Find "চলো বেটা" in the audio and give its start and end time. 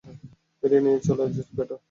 1.05-1.75